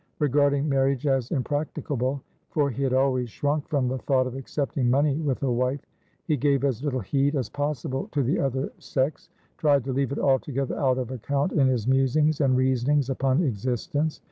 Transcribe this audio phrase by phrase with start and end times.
[0.17, 5.43] Regarding marriage as impracticablefor he had always shrunk from the thought of accepting money with
[5.43, 9.29] a wifehe gave as little heed as possible to the other sex,
[9.59, 14.19] tried to leave it altogether out of account in his musings and reasonings upon existence.